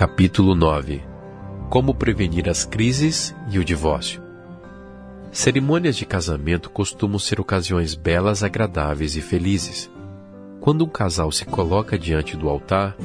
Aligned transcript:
Capítulo 0.00 0.54
9 0.54 1.02
Como 1.68 1.94
prevenir 1.94 2.48
as 2.48 2.64
crises 2.64 3.36
e 3.50 3.58
o 3.58 3.64
divórcio. 3.66 4.22
Cerimônias 5.30 5.94
de 5.94 6.06
casamento 6.06 6.70
costumam 6.70 7.18
ser 7.18 7.38
ocasiões 7.38 7.94
belas, 7.94 8.42
agradáveis 8.42 9.14
e 9.14 9.20
felizes. 9.20 9.90
Quando 10.58 10.86
um 10.86 10.88
casal 10.88 11.30
se 11.30 11.44
coloca 11.44 11.98
diante 11.98 12.34
do 12.34 12.48
altar, 12.48 12.96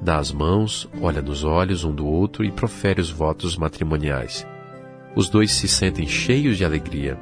dá 0.00 0.18
as 0.18 0.32
mãos, 0.32 0.90
olha 1.00 1.22
nos 1.22 1.44
olhos 1.44 1.84
um 1.84 1.94
do 1.94 2.04
outro 2.04 2.44
e 2.44 2.50
profere 2.50 3.00
os 3.00 3.08
votos 3.08 3.56
matrimoniais. 3.56 4.44
Os 5.14 5.28
dois 5.28 5.52
se 5.52 5.68
sentem 5.68 6.08
cheios 6.08 6.56
de 6.58 6.64
alegria. 6.64 7.20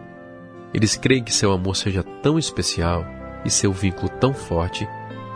Eles 0.72 0.96
creem 0.96 1.22
que 1.22 1.34
seu 1.34 1.52
amor 1.52 1.76
seja 1.76 2.02
tão 2.02 2.38
especial 2.38 3.04
e 3.44 3.50
seu 3.50 3.70
vínculo 3.70 4.08
tão 4.08 4.32
forte 4.32 4.88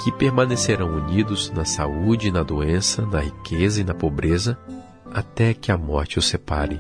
que 0.04 0.12
permanecerão 0.12 0.94
unidos 0.94 1.48
na 1.48 1.64
saúde 1.64 2.28
e 2.28 2.30
na 2.30 2.42
doença, 2.42 3.06
na 3.06 3.20
riqueza 3.20 3.80
e 3.80 3.84
na 3.84 3.94
pobreza, 3.94 4.58
até 5.06 5.54
que 5.54 5.72
a 5.72 5.78
morte 5.78 6.18
os 6.18 6.26
separe. 6.26 6.78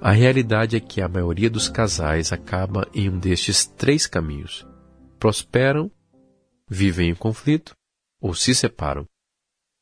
A 0.00 0.10
realidade 0.10 0.76
é 0.76 0.80
que 0.80 1.02
a 1.02 1.08
maioria 1.08 1.50
dos 1.50 1.68
casais 1.68 2.32
acaba 2.32 2.88
em 2.94 3.10
um 3.10 3.18
destes 3.18 3.66
três 3.66 4.06
caminhos: 4.06 4.66
prosperam, 5.18 5.90
vivem 6.66 7.10
em 7.10 7.14
conflito 7.14 7.74
ou 8.18 8.32
se 8.32 8.54
separam. 8.54 9.04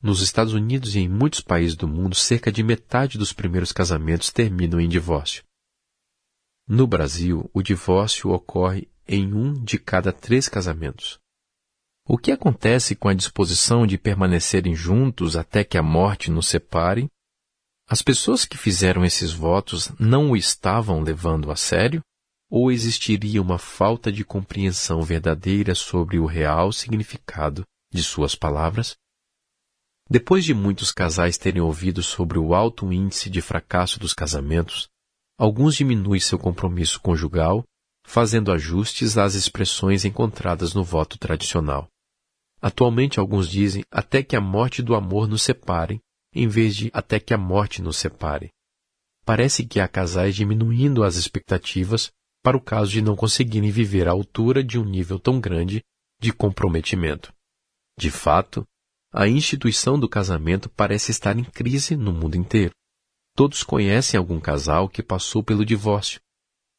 Nos 0.03 0.21
Estados 0.21 0.55
Unidos 0.55 0.97
e 0.97 0.99
em 0.99 1.09
muitos 1.09 1.41
países 1.41 1.77
do 1.77 1.87
mundo, 1.87 2.17
cerca 2.17 2.51
de 2.51 2.65
metade 2.65 3.17
dos 3.17 3.33
primeiros 3.33 3.71
casamentos 3.71 4.33
terminam 4.33 4.81
em 4.81 4.89
divórcio. 4.89 5.45
No 6.67 6.85
Brasil, 6.85 7.49
o 7.55 7.63
divórcio 7.63 8.31
ocorre 8.31 8.89
em 9.07 9.33
um 9.33 9.55
de 9.55 9.79
cada 9.79 10.13
três 10.13 10.49
casamentos. 10.49 11.21
O 12.11 12.17
que 12.17 12.33
acontece 12.33 12.97
com 12.97 13.07
a 13.07 13.13
disposição 13.13 13.87
de 13.87 13.99
permanecerem 13.99 14.75
juntos 14.75 15.37
até 15.37 15.63
que 15.63 15.77
a 15.77 15.83
morte 15.83 16.31
nos 16.31 16.49
separe? 16.49 17.07
As 17.87 18.01
pessoas 18.01 18.47
que 18.47 18.57
fizeram 18.57 19.05
esses 19.05 19.31
votos 19.31 19.91
não 20.01 20.31
o 20.31 20.37
estavam 20.37 21.03
levando 21.03 21.51
a 21.51 21.57
sério? 21.57 22.01
Ou 22.51 22.73
existiria 22.73 23.43
uma 23.43 23.59
falta 23.59 24.11
de 24.11 24.25
compreensão 24.25 25.03
verdadeira 25.03 25.75
sobre 25.75 26.19
o 26.19 26.25
real 26.25 26.73
significado 26.73 27.63
de 27.93 28.03
suas 28.03 28.35
palavras? 28.35 28.97
Depois 30.09 30.47
de 30.47 30.55
muitos 30.55 30.91
casais 30.91 31.37
terem 31.37 31.61
ouvido 31.61 32.03
sobre 32.03 32.39
o 32.39 32.55
alto 32.55 32.91
índice 32.91 33.29
de 33.29 33.43
fracasso 33.43 34.01
dos 34.01 34.15
casamentos, 34.15 34.89
alguns 35.37 35.77
diminuem 35.77 36.21
seu 36.21 36.39
compromisso 36.39 36.99
conjugal, 37.01 37.63
fazendo 38.03 38.51
ajustes 38.51 39.19
às 39.19 39.35
expressões 39.35 40.07
encontradas 40.07 40.73
no 40.73 40.83
voto 40.83 41.19
tradicional. 41.19 41.87
Atualmente, 42.61 43.21
alguns 43.21 43.49
dizem 43.49 43.85
até 43.91 44.23
que 44.23 44.35
a 44.35 44.41
morte 44.41 44.83
do 44.83 44.95
amor 44.95 45.29
nos 45.29 45.43
separe, 45.43 46.01
em 46.35 46.49
vez 46.49 46.75
de 46.77 46.91
até 46.93 47.21
que 47.21 47.33
a 47.33 47.39
morte 47.39 47.81
nos 47.81 47.97
separe. 47.97 48.51
Parece 49.25 49.65
que 49.65 49.79
há 49.79 49.87
casais 49.87 50.35
diminuindo 50.35 51.05
as 51.05 51.17
expectativas 51.17 52.11
para 52.43 52.57
o 52.57 52.61
caso 52.61 52.91
de 52.91 53.03
não 53.03 53.15
conseguirem 53.15 53.71
viver 53.71 54.09
à 54.09 54.13
altura 54.13 54.65
de 54.65 54.79
um 54.79 54.85
nível 54.85 55.19
tão 55.19 55.41
grande 55.41 55.83
de 56.21 56.33
comprometimento. 56.33 57.33
De 57.99 58.11
fato, 58.11 58.67
a 59.13 59.27
instituição 59.27 59.99
do 59.99 60.09
casamento 60.09 60.69
parece 60.69 61.11
estar 61.11 61.37
em 61.39 61.45
crise 61.45 61.97
no 61.97 62.13
mundo 62.13 62.37
inteiro. 62.37 62.73
Todos 63.35 63.63
conhecem 63.63 64.19
algum 64.19 64.41
casal 64.41 64.89
que 64.89 65.03
passou 65.03 65.43
pelo 65.43 65.65
divórcio. 65.65 66.21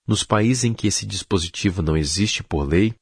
Nos 0.07 0.23
países 0.23 0.63
em 0.63 0.73
que 0.73 0.87
esse 0.87 1.05
dispositivo 1.05 1.81
não 1.81 1.95
existe 1.95 2.43
por 2.43 2.63
lei, 2.67 2.95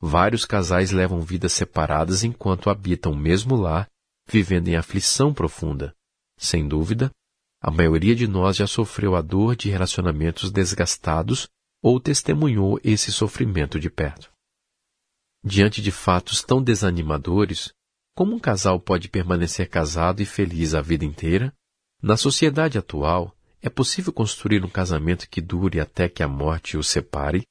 Vários 0.00 0.46
casais 0.46 0.90
levam 0.90 1.20
vidas 1.20 1.52
separadas 1.52 2.24
enquanto 2.24 2.70
habitam 2.70 3.12
o 3.12 3.16
mesmo 3.16 3.54
lar, 3.54 3.86
vivendo 4.26 4.68
em 4.68 4.76
aflição 4.76 5.34
profunda. 5.34 5.94
Sem 6.38 6.66
dúvida, 6.66 7.10
a 7.60 7.70
maioria 7.70 8.16
de 8.16 8.26
nós 8.26 8.56
já 8.56 8.66
sofreu 8.66 9.14
a 9.14 9.20
dor 9.20 9.54
de 9.54 9.68
relacionamentos 9.68 10.50
desgastados 10.50 11.46
ou 11.82 12.00
testemunhou 12.00 12.80
esse 12.82 13.12
sofrimento 13.12 13.78
de 13.78 13.90
perto. 13.90 14.32
Diante 15.44 15.82
de 15.82 15.90
fatos 15.90 16.42
tão 16.42 16.62
desanimadores, 16.62 17.72
como 18.14 18.34
um 18.34 18.38
casal 18.38 18.80
pode 18.80 19.08
permanecer 19.08 19.68
casado 19.68 20.22
e 20.22 20.26
feliz 20.26 20.74
a 20.74 20.80
vida 20.80 21.04
inteira? 21.04 21.52
Na 22.02 22.16
sociedade 22.16 22.78
atual, 22.78 23.36
é 23.60 23.68
possível 23.68 24.12
construir 24.12 24.64
um 24.64 24.68
casamento 24.68 25.28
que 25.28 25.40
dure 25.40 25.78
até 25.78 26.08
que 26.08 26.22
a 26.22 26.28
morte 26.28 26.78
os 26.78 26.88
separe 26.88 27.42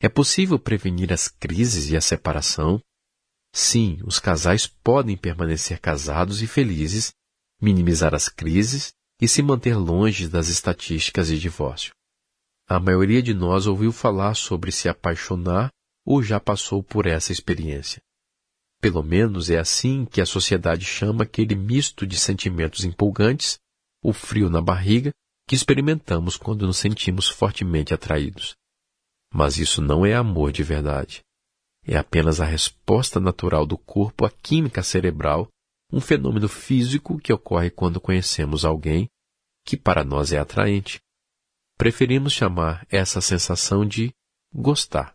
é 0.00 0.08
possível 0.08 0.58
prevenir 0.58 1.12
as 1.12 1.28
crises 1.28 1.90
e 1.90 1.96
a 1.96 2.00
separação? 2.00 2.80
Sim, 3.52 3.98
os 4.04 4.18
casais 4.18 4.66
podem 4.66 5.16
permanecer 5.16 5.80
casados 5.80 6.42
e 6.42 6.46
felizes, 6.46 7.12
minimizar 7.60 8.14
as 8.14 8.28
crises 8.28 8.92
e 9.20 9.26
se 9.26 9.42
manter 9.42 9.74
longe 9.74 10.28
das 10.28 10.48
estatísticas 10.48 11.28
de 11.28 11.38
divórcio. 11.38 11.92
A 12.68 12.78
maioria 12.78 13.22
de 13.22 13.34
nós 13.34 13.66
ouviu 13.66 13.90
falar 13.90 14.34
sobre 14.34 14.70
se 14.70 14.88
apaixonar 14.88 15.70
ou 16.04 16.22
já 16.22 16.38
passou 16.38 16.82
por 16.82 17.06
essa 17.06 17.32
experiência. 17.32 18.00
Pelo 18.80 19.02
menos 19.02 19.50
é 19.50 19.58
assim 19.58 20.04
que 20.04 20.20
a 20.20 20.26
sociedade 20.26 20.84
chama 20.84 21.24
aquele 21.24 21.56
misto 21.56 22.06
de 22.06 22.16
sentimentos 22.16 22.84
empolgantes, 22.84 23.58
o 24.02 24.12
frio 24.12 24.48
na 24.48 24.60
barriga, 24.60 25.10
que 25.48 25.56
experimentamos 25.56 26.36
quando 26.36 26.66
nos 26.66 26.76
sentimos 26.76 27.28
fortemente 27.28 27.92
atraídos. 27.92 28.54
Mas 29.38 29.56
isso 29.56 29.80
não 29.80 30.04
é 30.04 30.14
amor 30.14 30.50
de 30.50 30.64
verdade. 30.64 31.22
É 31.86 31.96
apenas 31.96 32.40
a 32.40 32.44
resposta 32.44 33.20
natural 33.20 33.64
do 33.64 33.78
corpo 33.78 34.24
à 34.24 34.30
química 34.32 34.82
cerebral, 34.82 35.46
um 35.92 36.00
fenômeno 36.00 36.48
físico 36.48 37.20
que 37.20 37.32
ocorre 37.32 37.70
quando 37.70 38.00
conhecemos 38.00 38.64
alguém 38.64 39.08
que 39.64 39.76
para 39.76 40.02
nós 40.02 40.32
é 40.32 40.38
atraente. 40.38 40.98
Preferimos 41.76 42.32
chamar 42.32 42.84
essa 42.90 43.20
sensação 43.20 43.86
de 43.86 44.12
gostar. 44.52 45.14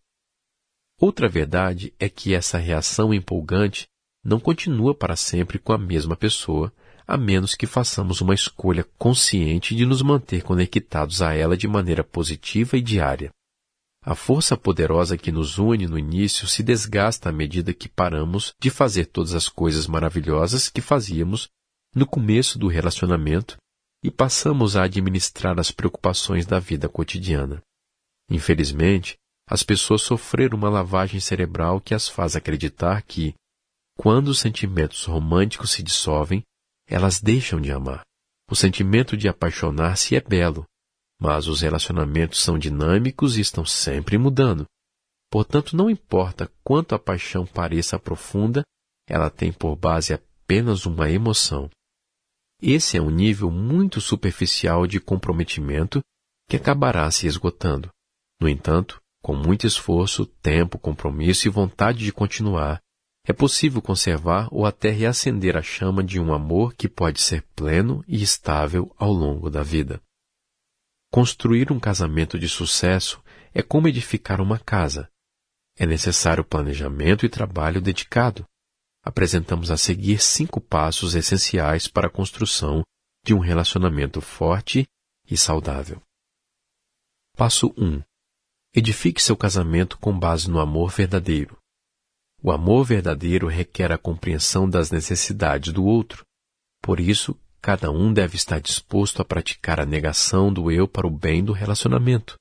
Outra 1.02 1.28
verdade 1.28 1.94
é 2.00 2.08
que 2.08 2.34
essa 2.34 2.58
reação 2.58 3.14
empolgante 3.14 3.88
não 4.24 4.40
continua 4.40 4.96
para 4.96 5.18
sempre 5.18 5.60
com 5.60 5.74
a 5.74 5.78
mesma 5.78 6.16
pessoa, 6.16 6.72
a 7.06 7.18
menos 7.18 7.56
que 7.56 7.68
façamos 7.68 8.22
uma 8.22 8.34
escolha 8.34 8.86
consciente 8.98 9.76
de 9.76 9.86
nos 9.86 10.02
manter 10.02 10.44
conectados 10.44 11.22
a 11.22 11.34
ela 11.34 11.58
de 11.58 11.68
maneira 11.68 12.06
positiva 12.06 12.78
e 12.78 12.82
diária. 12.82 13.30
A 14.06 14.16
força 14.16 14.58
poderosa 14.58 15.18
que 15.18 15.32
nos 15.32 15.58
une 15.58 15.88
no 15.88 15.98
início 15.98 16.46
se 16.46 16.62
desgasta 16.62 17.30
à 17.30 17.32
medida 17.32 17.74
que 17.74 17.88
paramos 17.88 18.54
de 18.60 18.70
fazer 18.70 19.06
todas 19.06 19.34
as 19.34 19.48
coisas 19.48 19.88
maravilhosas 19.88 20.68
que 20.68 20.82
fazíamos 20.82 21.48
no 21.96 22.06
começo 22.06 22.60
do 22.60 22.68
relacionamento 22.68 23.56
e 24.04 24.12
passamos 24.12 24.76
a 24.76 24.84
administrar 24.84 25.58
as 25.58 25.72
preocupações 25.72 26.46
da 26.46 26.60
vida 26.60 26.90
cotidiana. 26.90 27.62
Infelizmente, 28.30 29.16
as 29.48 29.64
pessoas 29.64 30.02
sofreram 30.02 30.58
uma 30.58 30.70
lavagem 30.70 31.22
cerebral 31.22 31.80
que 31.80 31.94
as 31.94 32.10
faz 32.10 32.36
acreditar 32.36 33.02
que, 33.04 33.34
quando 33.98 34.28
os 34.28 34.40
sentimentos 34.40 35.06
românticos 35.06 35.72
se 35.72 35.82
dissolvem, 35.82 36.44
elas 36.90 37.22
deixam 37.22 37.62
de 37.62 37.72
amar. 37.72 38.04
O 38.52 38.56
sentimento 38.56 39.16
de 39.16 39.30
apaixonar-se 39.30 40.14
é 40.16 40.22
belo, 40.22 40.66
mas 41.24 41.48
os 41.48 41.62
relacionamentos 41.62 42.44
são 42.44 42.60
dinâmicos 42.60 43.38
e 43.38 43.42
estão 43.42 43.66
sempre 43.66 44.18
mudando. 44.18 44.66
Portanto, 45.32 45.74
não 45.74 45.90
importa 45.90 46.52
quanto 46.66 46.94
a 46.94 47.00
paixão 47.00 47.46
pareça 47.46 47.98
profunda, 47.98 48.62
ela 49.08 49.30
tem 49.30 49.50
por 49.50 49.78
base 49.78 50.14
apenas 50.14 50.86
uma 50.86 51.10
emoção. 51.10 51.70
Esse 52.62 52.98
é 52.98 53.02
um 53.02 53.10
nível 53.10 53.50
muito 53.50 54.02
superficial 54.02 54.86
de 54.86 55.00
comprometimento 55.00 56.02
que 56.50 56.58
acabará 56.58 57.10
se 57.10 57.26
esgotando. 57.26 57.90
No 58.42 58.50
entanto, 58.50 59.02
com 59.24 59.34
muito 59.34 59.66
esforço, 59.66 60.26
tempo, 60.26 60.78
compromisso 60.78 61.48
e 61.48 61.50
vontade 61.50 62.00
de 62.00 62.12
continuar, 62.12 62.82
é 63.26 63.32
possível 63.32 63.82
conservar 63.82 64.50
ou 64.52 64.66
até 64.66 64.90
reacender 64.90 65.56
a 65.56 65.62
chama 65.62 66.04
de 66.04 66.20
um 66.20 66.34
amor 66.34 66.74
que 66.74 66.90
pode 66.90 67.22
ser 67.22 67.44
pleno 67.56 68.04
e 68.10 68.22
estável 68.22 68.94
ao 68.98 69.14
longo 69.14 69.50
da 69.50 69.64
vida. 69.64 70.02
Construir 71.14 71.72
um 71.72 71.80
casamento 71.80 72.40
de 72.40 72.50
sucesso 72.50 73.24
é 73.54 73.62
como 73.62 73.88
edificar 73.88 74.42
uma 74.42 74.58
casa. 74.58 75.08
É 75.78 75.86
necessário 75.86 76.44
planejamento 76.44 77.24
e 77.24 77.30
trabalho 77.30 77.80
dedicado. 77.80 78.48
Apresentamos 79.04 79.70
a 79.70 79.78
seguir 79.78 80.18
cinco 80.18 80.60
passos 80.60 81.14
essenciais 81.14 81.88
para 81.88 82.08
a 82.08 82.10
construção 82.10 82.82
de 83.24 83.32
um 83.32 83.38
relacionamento 83.38 84.22
forte 84.22 84.88
e 85.30 85.38
saudável. 85.38 86.02
Passo 87.38 87.72
1. 87.78 88.02
Edifique 88.74 89.22
seu 89.22 89.38
casamento 89.38 90.00
com 90.00 90.18
base 90.18 90.50
no 90.50 90.60
amor 90.60 90.90
verdadeiro. 90.90 91.56
O 92.42 92.52
amor 92.52 92.86
verdadeiro 92.86 93.48
requer 93.48 93.92
a 93.92 94.00
compreensão 94.00 94.68
das 94.68 94.90
necessidades 94.90 95.72
do 95.72 95.86
outro. 95.86 96.26
Por 96.82 97.00
isso, 97.00 97.40
Cada 97.64 97.90
um 97.90 98.12
deve 98.12 98.36
estar 98.36 98.60
disposto 98.60 99.22
a 99.22 99.26
praticar 99.26 99.80
a 99.80 99.86
negação 99.86 100.52
do 100.52 100.70
eu 100.70 100.86
para 100.86 101.08
o 101.08 101.10
bem 101.10 101.42
do 101.42 101.54
relacionamento. 101.54 102.36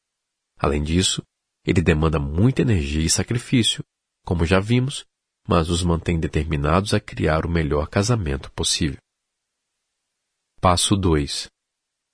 Além 0.59 0.83
disso, 0.83 1.23
ele 1.65 1.81
demanda 1.81 2.19
muita 2.19 2.63
energia 2.63 3.07
e 3.07 3.09
sacrifício, 3.09 3.85
como 4.27 4.45
já 4.45 4.59
vimos, 4.59 5.07
mas 5.47 5.71
os 5.71 5.85
mantém 5.85 6.19
determinados 6.19 6.93
a 6.93 6.99
criar 6.99 7.47
o 7.47 7.49
melhor 7.49 7.87
casamento 7.87 8.51
possível. 8.51 8.99
Passo 10.61 10.97
2. 10.97 11.47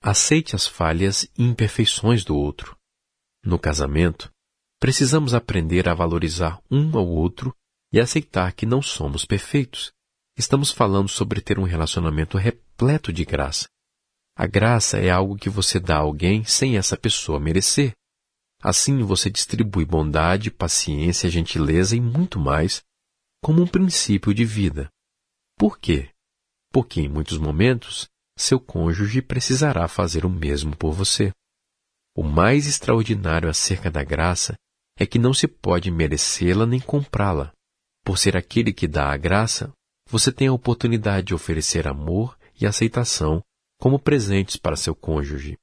Aceite 0.03 0.55
as 0.55 0.67
falhas 0.67 1.23
e 1.35 1.41
imperfeições 1.41 2.23
do 2.23 2.37
outro. 2.37 2.77
No 3.43 3.57
casamento, 3.57 4.31
precisamos 4.79 5.33
aprender 5.33 5.89
a 5.89 5.95
valorizar 5.95 6.61
um 6.69 6.95
ao 6.95 7.07
outro 7.07 7.55
e 7.91 7.99
aceitar 7.99 8.53
que 8.53 8.67
não 8.67 8.83
somos 8.83 9.25
perfeitos. 9.25 9.91
Estamos 10.39 10.71
falando 10.71 11.09
sobre 11.09 11.41
ter 11.41 11.59
um 11.59 11.63
relacionamento 11.63 12.37
repleto 12.37 13.11
de 13.11 13.25
graça. 13.25 13.67
A 14.37 14.47
graça 14.47 14.97
é 14.97 15.09
algo 15.09 15.35
que 15.35 15.49
você 15.49 15.81
dá 15.81 15.97
a 15.97 15.99
alguém 15.99 16.45
sem 16.45 16.77
essa 16.77 16.95
pessoa 16.95 17.41
merecer. 17.41 17.91
Assim 18.63 19.03
você 19.03 19.29
distribui 19.29 19.83
bondade, 19.83 20.49
paciência, 20.49 21.29
gentileza 21.29 21.93
e 21.93 21.99
muito 21.99 22.39
mais 22.39 22.81
como 23.43 23.61
um 23.61 23.67
princípio 23.67 24.33
de 24.33 24.45
vida. 24.45 24.89
Por 25.57 25.77
quê? 25.77 26.09
Porque 26.71 27.01
em 27.01 27.09
muitos 27.09 27.37
momentos 27.37 28.07
seu 28.37 28.61
cônjuge 28.61 29.21
precisará 29.21 29.89
fazer 29.89 30.25
o 30.25 30.29
mesmo 30.29 30.73
por 30.73 30.93
você. 30.93 31.33
O 32.15 32.23
mais 32.23 32.65
extraordinário 32.65 33.49
acerca 33.49 33.91
da 33.91 34.05
graça 34.05 34.55
é 34.97 35.05
que 35.05 35.19
não 35.19 35.33
se 35.33 35.49
pode 35.49 35.91
merecê-la 35.91 36.65
nem 36.65 36.79
comprá-la. 36.79 37.51
Por 38.05 38.17
ser 38.17 38.37
aquele 38.37 38.71
que 38.71 38.87
dá 38.87 39.11
a 39.11 39.17
graça, 39.17 39.73
você 40.09 40.31
tem 40.31 40.47
a 40.47 40.53
oportunidade 40.53 41.27
de 41.27 41.35
oferecer 41.35 41.87
amor 41.87 42.37
e 42.59 42.65
aceitação 42.65 43.43
como 43.79 43.99
presentes 43.99 44.57
para 44.57 44.75
seu 44.75 44.95
cônjuge. 44.95 45.57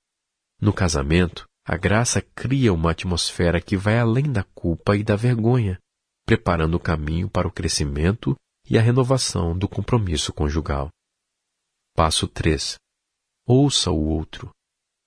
No 0.61 0.73
casamento, 0.73 1.47
a 1.65 1.77
graça 1.77 2.23
cria 2.23 2.73
uma 2.73 2.93
atmosfera 2.93 3.61
que 3.61 3.77
vai 3.77 3.99
além 3.99 4.31
da 4.31 4.45
culpa 4.55 4.97
e 4.97 5.03
da 5.03 5.17
vergonha, 5.17 5.79
preparando 6.25 6.77
o 6.77 6.81
caminho 6.81 7.29
para 7.29 7.49
o 7.49 7.51
crescimento 7.51 8.37
e 8.71 8.79
a 8.79 8.81
renovação 8.81 9.57
do 9.57 9.69
compromisso 9.69 10.33
conjugal. 10.33 10.91
Passo 11.95 12.29
3. 12.29 12.77
Ouça 13.45 13.91
o 13.91 14.07
outro. 14.09 14.51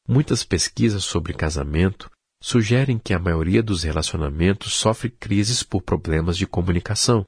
Muitas 0.07 0.43
pesquisas 0.43 1.03
sobre 1.03 1.33
casamento 1.33 2.11
sugerem 2.41 2.99
que 2.99 3.13
a 3.13 3.19
maioria 3.19 3.63
dos 3.63 3.83
relacionamentos 3.83 4.73
sofre 4.73 5.09
crises 5.09 5.63
por 5.63 5.81
problemas 5.81 6.37
de 6.37 6.45
comunicação. 6.45 7.23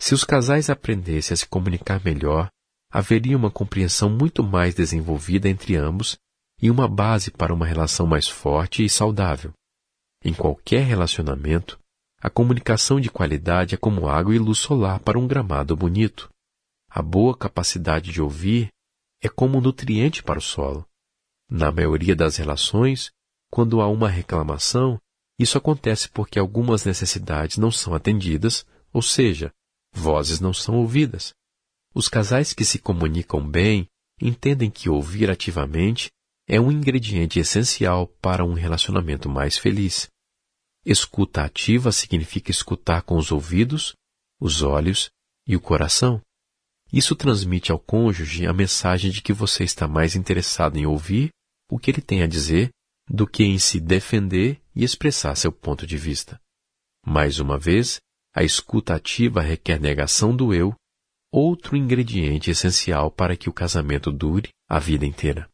Se 0.00 0.14
os 0.14 0.24
casais 0.24 0.70
aprendessem 0.70 1.34
a 1.34 1.36
se 1.36 1.46
comunicar 1.46 2.02
melhor, 2.04 2.48
haveria 2.90 3.36
uma 3.36 3.50
compreensão 3.50 4.08
muito 4.08 4.42
mais 4.42 4.74
desenvolvida 4.74 5.48
entre 5.48 5.76
ambos 5.76 6.16
e 6.60 6.70
uma 6.70 6.88
base 6.88 7.30
para 7.30 7.52
uma 7.52 7.66
relação 7.66 8.06
mais 8.06 8.28
forte 8.28 8.84
e 8.84 8.88
saudável. 8.88 9.52
Em 10.24 10.32
qualquer 10.32 10.84
relacionamento, 10.84 11.78
a 12.20 12.28
comunicação 12.28 13.00
de 13.00 13.10
qualidade 13.10 13.74
é 13.74 13.78
como 13.78 14.08
água 14.08 14.34
e 14.34 14.38
luz 14.38 14.58
solar 14.58 14.98
para 15.00 15.18
um 15.18 15.26
gramado 15.26 15.76
bonito. 15.76 16.28
A 16.90 17.02
boa 17.02 17.36
capacidade 17.36 18.10
de 18.10 18.20
ouvir 18.20 18.70
é 19.22 19.28
como 19.28 19.58
um 19.58 19.60
nutriente 19.60 20.22
para 20.22 20.38
o 20.38 20.42
solo. 20.42 20.86
Na 21.50 21.70
maioria 21.70 22.16
das 22.16 22.36
relações, 22.36 23.10
quando 23.50 23.80
há 23.80 23.88
uma 23.88 24.08
reclamação, 24.08 25.00
isso 25.38 25.56
acontece 25.56 26.08
porque 26.08 26.38
algumas 26.38 26.84
necessidades 26.84 27.56
não 27.56 27.70
são 27.70 27.94
atendidas, 27.94 28.66
ou 28.92 29.00
seja, 29.00 29.52
vozes 29.92 30.40
não 30.40 30.52
são 30.52 30.76
ouvidas. 30.76 31.32
Os 31.94 32.08
casais 32.08 32.52
que 32.52 32.64
se 32.64 32.78
comunicam 32.78 33.46
bem 33.46 33.86
entendem 34.20 34.70
que 34.70 34.88
ouvir 34.88 35.30
ativamente 35.30 36.10
é 36.46 36.60
um 36.60 36.72
ingrediente 36.72 37.38
essencial 37.38 38.06
para 38.06 38.44
um 38.44 38.54
relacionamento 38.54 39.28
mais 39.28 39.58
feliz. 39.58 40.08
Escuta 40.84 41.44
ativa 41.44 41.92
significa 41.92 42.50
escutar 42.50 43.02
com 43.02 43.16
os 43.16 43.30
ouvidos, 43.30 43.94
os 44.40 44.62
olhos 44.62 45.10
e 45.46 45.54
o 45.56 45.60
coração. 45.60 46.22
Isso 46.92 47.14
transmite 47.14 47.70
ao 47.70 47.78
cônjuge 47.78 48.46
a 48.46 48.52
mensagem 48.52 49.10
de 49.10 49.20
que 49.20 49.32
você 49.32 49.64
está 49.64 49.86
mais 49.86 50.16
interessado 50.16 50.78
em 50.78 50.86
ouvir 50.86 51.30
o 51.70 51.78
que 51.78 51.90
ele 51.90 52.00
tem 52.00 52.22
a 52.22 52.26
dizer 52.26 52.70
do 53.08 53.26
que 53.26 53.44
em 53.44 53.58
se 53.58 53.78
defender 53.78 54.60
e 54.74 54.84
expressar 54.84 55.34
seu 55.34 55.52
ponto 55.52 55.86
de 55.86 55.98
vista. 55.98 56.40
Mais 57.04 57.38
uma 57.38 57.58
vez, 57.58 58.00
a 58.34 58.42
escuta 58.42 58.94
ativa 58.94 59.40
requer 59.40 59.80
negação 59.80 60.34
do 60.34 60.54
eu, 60.54 60.74
outro 61.32 61.76
ingrediente 61.76 62.50
essencial 62.50 63.10
para 63.10 63.36
que 63.36 63.48
o 63.48 63.52
casamento 63.52 64.10
dure 64.10 64.48
a 64.68 64.78
vida 64.78 65.04
inteira. 65.04 65.48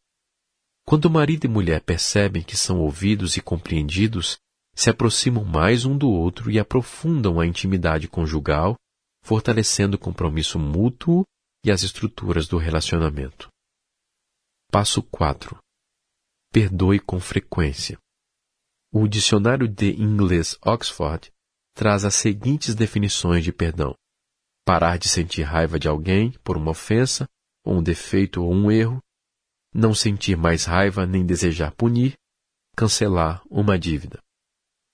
Quando 0.87 1.11
marido 1.11 1.47
e 1.47 1.49
mulher 1.49 1.81
percebem 1.81 2.43
que 2.43 2.57
são 2.57 2.81
ouvidos 2.81 3.37
e 3.37 3.41
compreendidos, 3.41 4.37
se 4.75 4.91
aproximam 4.91 5.45
mais 5.45 5.85
um 5.85 5.97
do 5.97 6.09
outro 6.09 6.51
e 6.51 6.59
aprofundam 6.59 7.41
a 7.41 7.47
intimidade 7.47 8.09
conjugal, 8.09 8.77
fortalecendo 9.23 9.97
o 9.97 9.99
compromisso 9.99 10.59
mútuo 10.59 11.25
e 11.65 11.71
as 11.71 11.83
estruturas 11.83 12.47
do 12.47 12.59
relacionamento. 12.59 13.49
Passo 14.71 15.03
4. 15.03 15.57
Perdoe 16.53 17.01
com 17.01 17.19
frequência. 17.19 17.99
O 18.93 19.09
dicionário 19.09 19.67
de 19.67 19.91
inglês 20.01 20.59
Oxford 20.65 21.33
traz 21.75 22.05
as 22.05 22.15
seguintes 22.15 22.75
definições 22.75 23.45
de 23.45 23.53
perdão: 23.53 23.95
parar 24.65 24.97
de 24.97 25.09
sentir 25.09 25.43
raiva 25.43 25.79
de 25.79 25.89
alguém 25.89 26.33
por 26.45 26.57
uma 26.57 26.71
ofensa, 26.71 27.29
ou 27.65 27.79
um 27.79 27.83
defeito 27.83 28.43
ou 28.43 28.53
um 28.53 28.71
erro, 28.71 29.03
não 29.75 29.93
sentir 29.93 30.37
mais 30.37 30.65
raiva 30.65 31.05
nem 31.05 31.27
desejar 31.27 31.73
punir, 31.73 32.15
cancelar 32.77 33.43
uma 33.51 33.79
dívida. 33.79 34.21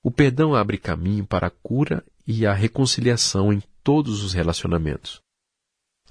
O 0.02 0.10
perdão 0.10 0.54
abre 0.54 0.78
caminho 0.78 1.26
para 1.26 1.48
a 1.48 1.50
cura 1.50 2.02
e 2.26 2.46
a 2.46 2.54
reconciliação 2.54 3.52
em 3.52 3.62
todos 3.82 4.22
os 4.22 4.32
relacionamentos. 4.32 5.20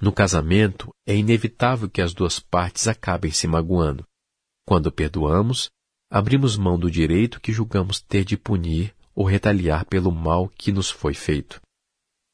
No 0.00 0.12
casamento, 0.12 0.90
é 1.06 1.16
inevitável 1.16 1.90
que 1.90 2.00
as 2.00 2.14
duas 2.14 2.38
partes 2.38 2.86
acabem 2.86 3.32
se 3.32 3.46
magoando. 3.46 4.06
Quando 4.64 4.92
perdoamos, 4.92 5.68
abrimos 6.10 6.56
mão 6.56 6.78
do 6.78 6.90
direito 6.90 7.40
que 7.40 7.52
julgamos 7.52 8.00
ter 8.00 8.24
de 8.24 8.36
punir 8.36 8.94
ou 9.20 9.26
retaliar 9.26 9.84
pelo 9.84 10.10
mal 10.10 10.48
que 10.48 10.72
nos 10.72 10.90
foi 10.90 11.12
feito. 11.12 11.60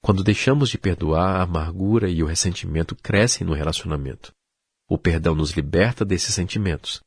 Quando 0.00 0.22
deixamos 0.22 0.68
de 0.70 0.78
perdoar, 0.78 1.40
a 1.40 1.42
amargura 1.42 2.08
e 2.08 2.22
o 2.22 2.26
ressentimento 2.26 2.94
crescem 2.94 3.44
no 3.44 3.54
relacionamento. 3.54 4.30
O 4.88 4.96
perdão 4.96 5.34
nos 5.34 5.50
liberta 5.50 6.04
desses 6.04 6.32
sentimentos. 6.32 7.00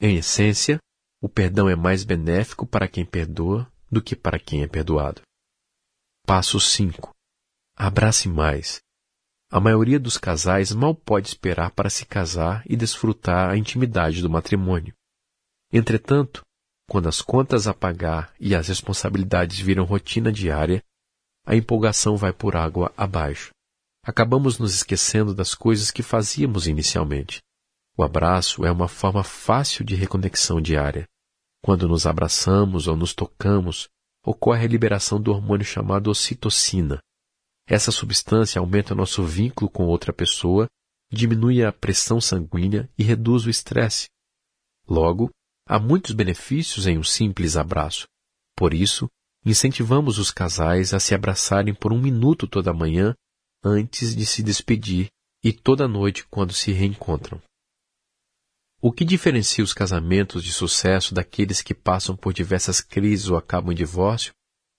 Em 0.00 0.16
essência, 0.16 0.78
o 1.20 1.28
perdão 1.28 1.68
é 1.68 1.76
mais 1.76 2.02
benéfico 2.02 2.66
para 2.66 2.88
quem 2.88 3.04
perdoa 3.04 3.70
do 3.92 4.00
que 4.00 4.16
para 4.16 4.38
quem 4.38 4.62
é 4.62 4.66
perdoado. 4.66 5.20
Passo 6.24 6.58
5. 6.58 7.10
Abrace 7.76 8.30
mais. 8.30 8.80
A 9.50 9.60
maioria 9.60 10.00
dos 10.00 10.16
casais 10.16 10.72
mal 10.72 10.94
pode 10.94 11.28
esperar 11.28 11.72
para 11.72 11.90
se 11.90 12.06
casar 12.06 12.64
e 12.64 12.74
desfrutar 12.74 13.50
a 13.50 13.56
intimidade 13.58 14.22
do 14.22 14.30
matrimônio. 14.30 14.94
Entretanto, 15.70 16.42
quando 16.88 17.08
as 17.08 17.20
contas 17.20 17.66
a 17.66 17.74
pagar 17.74 18.32
e 18.38 18.54
as 18.54 18.68
responsabilidades 18.68 19.58
viram 19.58 19.84
rotina 19.84 20.32
diária, 20.32 20.82
a 21.44 21.54
empolgação 21.54 22.16
vai 22.16 22.32
por 22.32 22.56
água 22.56 22.92
abaixo. 22.96 23.50
Acabamos 24.04 24.58
nos 24.58 24.74
esquecendo 24.74 25.34
das 25.34 25.54
coisas 25.54 25.90
que 25.90 26.02
fazíamos 26.02 26.66
inicialmente. 26.66 27.40
O 27.96 28.04
abraço 28.04 28.64
é 28.64 28.70
uma 28.70 28.88
forma 28.88 29.24
fácil 29.24 29.84
de 29.84 29.94
reconexão 29.94 30.60
diária. 30.60 31.08
Quando 31.62 31.88
nos 31.88 32.06
abraçamos 32.06 32.86
ou 32.86 32.96
nos 32.96 33.12
tocamos, 33.14 33.88
ocorre 34.24 34.64
a 34.64 34.68
liberação 34.68 35.20
do 35.20 35.32
hormônio 35.32 35.64
chamado 35.64 36.08
ocitocina. 36.08 37.00
Essa 37.66 37.90
substância 37.90 38.60
aumenta 38.60 38.94
nosso 38.94 39.24
vínculo 39.24 39.68
com 39.68 39.86
outra 39.86 40.12
pessoa, 40.12 40.68
diminui 41.10 41.64
a 41.64 41.72
pressão 41.72 42.20
sanguínea 42.20 42.88
e 42.96 43.02
reduz 43.02 43.44
o 43.44 43.50
estresse. 43.50 44.06
Logo, 44.88 45.30
há 45.66 45.78
muitos 45.78 46.12
benefícios 46.12 46.86
em 46.86 46.96
um 46.96 47.02
simples 47.02 47.56
abraço. 47.56 48.06
Por 48.56 48.72
isso, 48.72 49.08
incentivamos 49.44 50.18
os 50.18 50.30
casais 50.30 50.94
a 50.94 51.00
se 51.00 51.14
abraçarem 51.14 51.74
por 51.74 51.92
um 51.92 52.00
minuto 52.00 52.46
toda 52.46 52.72
manhã 52.72 53.14
antes 53.62 54.14
de 54.14 54.24
se 54.24 54.42
despedir 54.42 55.08
e 55.42 55.52
toda 55.52 55.88
noite 55.88 56.26
quando 56.30 56.52
se 56.52 56.72
reencontram. 56.72 57.42
O 58.80 58.92
que 58.92 59.04
diferencia 59.04 59.64
os 59.64 59.72
casamentos 59.72 60.44
de 60.44 60.52
sucesso 60.52 61.14
daqueles 61.14 61.62
que 61.62 61.74
passam 61.74 62.16
por 62.16 62.32
diversas 62.32 62.80
crises 62.80 63.28
ou 63.28 63.36
acabam 63.36 63.72
em 63.72 63.74
divórcio 63.74 64.32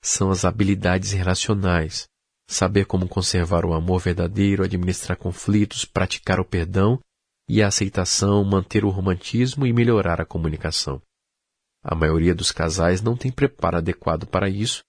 são 0.04 0.30
as 0.30 0.46
habilidades 0.46 1.12
relacionais, 1.12 2.08
saber 2.48 2.86
como 2.86 3.08
conservar 3.08 3.66
o 3.66 3.74
amor 3.74 4.00
verdadeiro, 4.00 4.64
administrar 4.64 5.18
conflitos, 5.18 5.84
praticar 5.84 6.40
o 6.40 6.46
perdão 6.46 7.00
e 7.48 7.64
a 7.64 7.68
aceitação, 7.68 8.44
manter 8.44 8.84
o 8.84 8.90
romantismo 8.90 9.66
e 9.66 9.72
melhorar 9.72 10.20
a 10.20 10.26
comunicação. 10.26 11.02
A 11.84 11.96
maioria 11.96 12.36
dos 12.36 12.52
casais 12.52 13.02
não 13.02 13.16
tem 13.16 13.32
preparo 13.32 13.78
adequado 13.78 14.28
para 14.28 14.50
isso, 14.50 14.84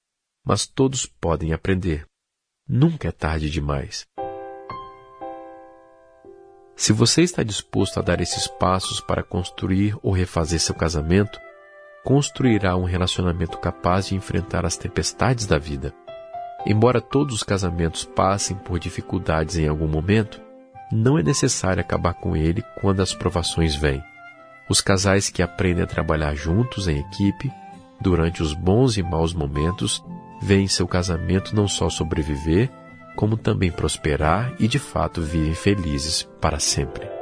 mas 0.44 0.66
todos 0.66 1.06
podem 1.06 1.52
aprender. 1.52 2.04
Nunca 2.66 3.08
é 3.08 3.12
tarde 3.12 3.48
demais. 3.50 4.04
Se 6.74 6.92
você 6.92 7.22
está 7.22 7.42
disposto 7.42 7.98
a 7.98 8.02
dar 8.02 8.20
esses 8.20 8.46
passos 8.46 9.00
para 9.00 9.22
construir 9.22 9.96
ou 10.02 10.12
refazer 10.12 10.60
seu 10.60 10.74
casamento, 10.74 11.40
construirá 12.04 12.76
um 12.76 12.84
relacionamento 12.84 13.58
capaz 13.58 14.08
de 14.08 14.14
enfrentar 14.14 14.64
as 14.64 14.76
tempestades 14.76 15.44
da 15.44 15.58
vida. 15.58 15.94
Embora 16.66 17.00
todos 17.00 17.34
os 17.34 17.42
casamentos 17.42 18.04
passem 18.04 18.56
por 18.56 18.78
dificuldades 18.78 19.56
em 19.56 19.68
algum 19.68 19.88
momento, 19.88 20.40
não 20.90 21.18
é 21.18 21.22
necessário 21.22 21.80
acabar 21.80 22.14
com 22.14 22.36
ele 22.36 22.62
quando 22.80 23.00
as 23.00 23.14
provações 23.14 23.74
vêm. 23.74 24.02
Os 24.68 24.80
casais 24.80 25.30
que 25.30 25.42
aprendem 25.42 25.82
a 25.82 25.86
trabalhar 25.86 26.34
juntos 26.34 26.88
em 26.88 26.98
equipe, 26.98 27.50
durante 28.00 28.42
os 28.42 28.54
bons 28.54 28.96
e 28.96 29.02
maus 29.02 29.32
momentos, 29.32 30.04
veem 30.40 30.68
seu 30.68 30.86
casamento 30.86 31.54
não 31.54 31.66
só 31.66 31.88
sobreviver, 31.88 32.70
como 33.16 33.36
também 33.36 33.70
prosperar 33.70 34.54
e 34.60 34.68
de 34.68 34.78
fato 34.78 35.20
vivem 35.20 35.54
felizes 35.54 36.22
para 36.40 36.58
sempre. 36.60 37.17